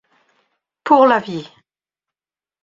[0.83, 1.47] Pour la vie!